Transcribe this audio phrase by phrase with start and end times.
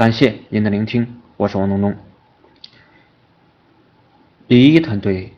[0.00, 1.94] 感谢您的聆听，我是王东东。
[4.46, 5.34] 李一团队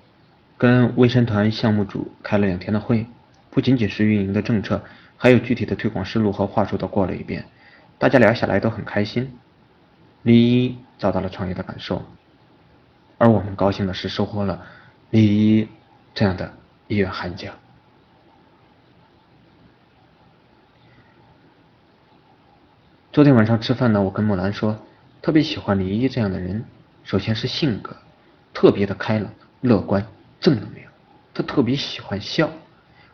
[0.57, 3.05] 跟卫生团项目组开了两天的会，
[3.51, 4.81] 不仅仅是运营的政策，
[5.17, 7.45] 还有具体的推广思路和话术都过了一遍，
[7.99, 9.37] 大家聊下来都很开心。
[10.23, 12.01] 李一找到了创业的感受，
[13.19, 14.65] 而我们高兴的是收获了
[15.11, 15.69] 李一
[16.15, 16.55] 这样的
[16.87, 17.53] 一员悍将。
[23.13, 24.75] 昨天晚上吃饭呢，我跟木兰说，
[25.21, 26.65] 特别喜欢李一这样的人。
[27.05, 27.95] 首先是性格，
[28.55, 30.07] 特别的开朗、乐观、
[30.41, 30.91] 正能量。
[31.35, 32.51] 他特别喜欢笑，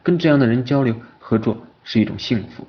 [0.04, 2.64] 跟这样的人交流合作是一种幸福。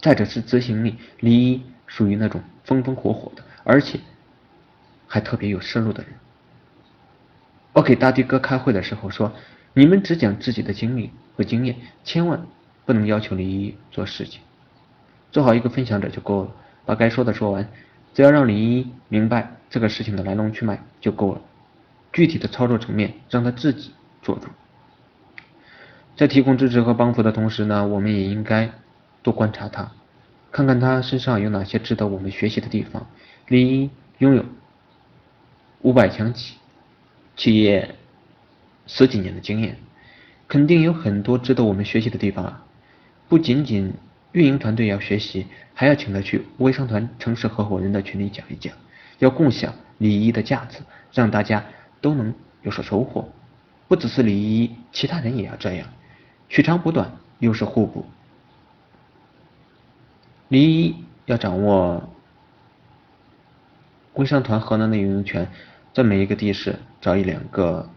[0.00, 4.00] 再者是执行力，李一属于那种风风火火的，而且
[5.06, 6.12] 还特别有思路的人。
[7.72, 9.32] 我给大迪哥开会的时候说，
[9.74, 12.44] 你们只讲自己的经历和经验，千万
[12.84, 14.40] 不能要求李一做事情。
[15.30, 16.50] 做好一个分享者就够了，
[16.86, 17.68] 把该说的说完，
[18.14, 21.40] 只要让李一明白这个事情的来龙去脉就够了。
[22.12, 24.46] 具体的操作层面让他自己做主。
[26.16, 28.70] 在提供支持和帮扶的同时呢，我们也应该
[29.22, 29.92] 多观察他，
[30.50, 33.06] 看看他身上有哪些值得我们学习的地方。
[33.48, 34.44] 李一拥有
[35.82, 36.56] 五百强企
[37.36, 37.94] 企业
[38.86, 39.76] 十几年的经验，
[40.48, 42.64] 肯定有很多值得我们学习的地方啊，
[43.28, 43.92] 不仅仅。
[44.38, 48.72] 运营团队要学习，还要请他去微商团城市合伙人的群里讲一讲，
[49.18, 50.78] 要共享礼仪的价值，
[51.12, 51.64] 让大家
[52.00, 53.28] 都能有所收获。
[53.88, 55.88] 不只是李一，其他人也要这样，
[56.48, 58.06] 取长补短，又是互补。
[60.46, 60.94] 李一
[61.26, 62.08] 要掌握
[64.14, 65.50] 微商团河南的运营权，
[65.92, 67.90] 在每一个地市找一两个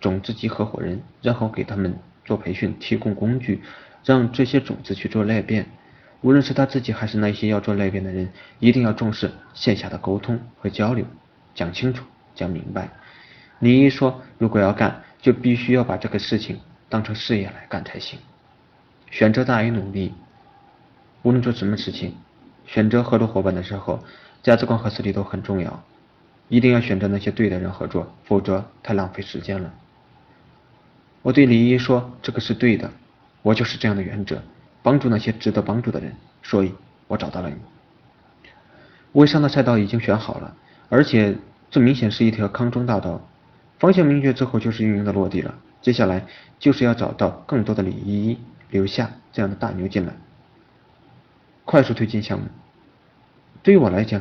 [0.00, 3.62] 种子级合伙人，然后给他们做培训，提供工具。
[4.06, 5.64] 让这些种子去做裂变，
[6.24, 11.04] 无论是他自己还是那些要做裂变的人，一定要重视线下的沟通和交流，
[11.54, 12.02] 讲清楚、
[12.34, 12.88] 讲明白。
[13.58, 18.18] 李一说，如果要干，就必须要把这个事情当成事业来干才行。
[19.10, 20.14] 选择大于努力，
[21.20, 22.14] 无论做什么事情，
[22.64, 24.02] 选择合作伙伴的时候，
[24.42, 25.84] 价值观和实力都很重要，
[26.48, 29.70] 一定要选择那些对的人合作，否则太浪费时间了。
[31.20, 32.90] 我对李一说，这个是对的。
[33.42, 34.42] 我就是这样的原则，
[34.84, 36.74] 帮助那些值得帮助的人，所以
[37.08, 37.56] 我找到了你。
[39.12, 40.54] 微商的赛道已经选好了，
[40.90, 41.38] 而且
[41.70, 43.26] 这明显是一条康庄大道，
[43.78, 45.54] 方向明确之后就是运营的落地了。
[45.80, 46.26] 接下来
[46.58, 50.12] 就是要找到更多的李依依，留下这样的大牛进来，
[51.64, 52.44] 快速推进项目。
[53.62, 54.20] 对于我来讲，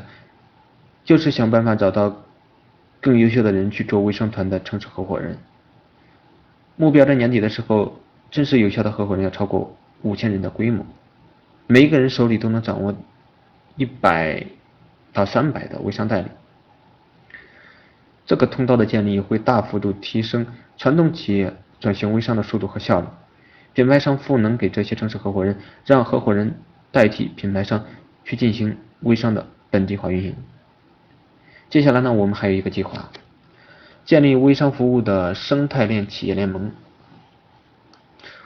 [1.03, 2.15] 就是想办法找到
[3.01, 5.37] 更优秀的人去做微商团的城市合伙人，
[6.77, 7.99] 目标在年底的时候。
[8.31, 10.85] 正式有效的合伙人要超过五千人的规模，
[11.65, 12.95] 每一个人手里都能掌握
[13.75, 14.45] 一百
[15.11, 16.27] 到三百的微商代理。
[18.25, 20.45] 这个通道的建立会大幅度提升
[20.77, 23.07] 传统企业转型微商的速度和效率。
[23.73, 26.53] 品牌商赋能给这些城市合伙人，让合伙人
[26.91, 27.85] 代替品牌商
[28.23, 30.35] 去进行微商的本地化运营。
[31.69, 33.09] 接下来呢，我们还有一个计划，
[34.05, 36.71] 建立微商服务的生态链企业联盟。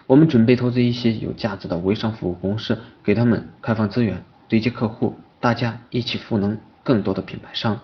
[0.08, 7.78] 我们准备投资一些有价值的微商服务公司，给他们开放资源，对接客户，大家一起赋能更多的品牌商。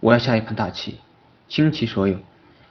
[0.00, 0.96] 我要下一盘大棋，
[1.48, 2.16] 倾其所有，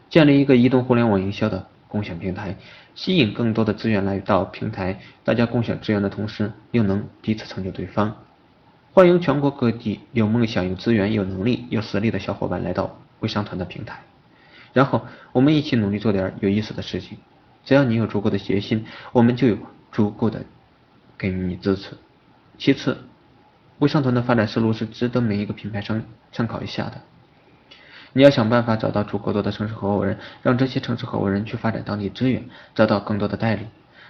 [0.09, 2.58] 建立一个移动互联网营销的共享平台，
[2.96, 8.16] 吸引更多的资源来到平台，大家共享资源的同时，又能彼此成就对方。
[8.94, 14.00] 欢迎全国各地有梦想、有资源、有能力、有实力的小伙伴来到微商团的平台，
[14.74, 17.19] 然后我们一起努力做点有意思的事情。
[17.63, 19.57] 只要你有足够的决心，我们就有
[19.91, 20.44] 足够的
[21.17, 21.97] 给予你支持。
[22.57, 22.97] 其次，
[23.79, 27.01] 微商团的发展思路是值得每一个品牌商参考一下的。
[28.13, 32.44] 你要想办法找到足够多的城市合伙人，让这些城市合伙人去发展当地资源，
[32.75, 33.67] 找到更多的代理，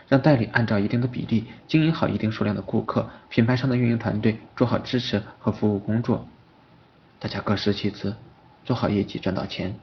[0.07, 6.27] 让代理按照一定的比例经营好一定数量的顾客，品牌商的运营团队做好支持和服务工作，
[7.19, 8.15] 大家各司其职，
[8.65, 9.75] 做好业绩赚到钱，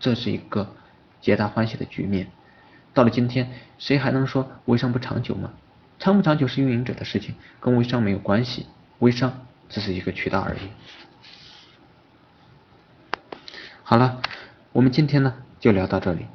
[0.00, 0.74] 这是一个
[1.20, 2.26] 皆大欢喜的局面。
[2.94, 5.52] 到了今天，谁还能说微商不长久吗？
[5.98, 8.66] 长不长久是运营者的事情，跟微商没有关系。
[8.98, 10.58] 微商只是一个渠道而已。
[13.82, 14.20] 好了，
[14.72, 16.26] 我们今天呢就聊到这里。